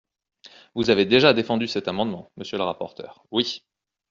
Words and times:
Vous 0.73 0.89
avez 0.89 1.05
déjà 1.05 1.31
défendu 1.31 1.67
cet 1.67 1.87
amendement, 1.87 2.31
monsieur 2.35 2.57
le 2.57 2.63
rapporteur… 2.63 3.23
Oui. 3.29 3.63